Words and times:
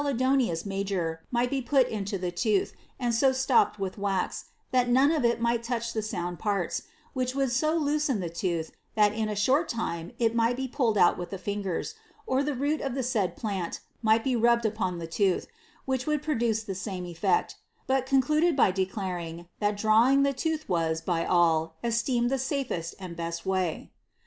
idonius 0.03 0.65
major' 0.65 1.21
might 1.29 1.51
be 1.51 1.61
put 1.61 1.87
into 1.87 2.17
the 2.17 2.31
tooth, 2.31 2.73
and 2.99 3.13
so 3.13 3.31
slopped 3.31 3.77
with 3.77 3.99
wax, 3.99 4.45
that 4.71 4.89
none 4.89 5.11
of 5.11 5.23
it 5.23 5.39
might 5.39 5.61
touch 5.61 5.93
the 5.93 6.01
sound 6.01 6.39
parts, 6.39 6.81
which 7.13 7.35
would 7.35 7.51
so 7.51 7.75
loosen 7.75 8.19
the 8.19 8.27
tooth, 8.27 8.71
that 8.95 9.13
in 9.13 9.29
a 9.29 9.35
short 9.35 9.69
time 9.69 10.11
it 10.17 10.33
might 10.33 10.57
be 10.57 10.67
pulled 10.67 10.97
out 10.97 11.19
with 11.19 11.29
the 11.29 11.37
fingers, 11.37 11.93
or 12.25 12.41
the 12.41 12.55
root 12.55 12.81
of 12.81 12.95
the 12.95 13.03
said 13.03 13.35
plant 13.37 13.79
might 14.01 14.23
be 14.23 14.35
rubbed 14.35 14.65
upon 14.65 14.97
the 14.97 15.05
tooth, 15.05 15.45
which 15.85 16.07
would 16.07 16.23
produce 16.23 16.63
the 16.63 16.73
same 16.73 17.05
effect, 17.05 17.57
but 17.85 18.07
concluded 18.07 18.55
by 18.55 18.71
declaring, 18.71 19.47
thai 19.61 19.69
drawing 19.69 20.23
the 20.23 20.33
tooth 20.33 20.67
was, 20.67 20.99
by 20.99 21.23
all. 21.27 21.75
esteemed 21.83 22.31
the 22.31 22.39
safest 22.39 22.95
and 22.97 23.15
best 23.15 23.45
way." 23.45 23.91